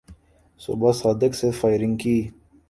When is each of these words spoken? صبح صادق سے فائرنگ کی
صبح 0.59 0.91
صادق 0.91 1.35
سے 1.35 1.51
فائرنگ 1.51 1.97
کی 1.97 2.17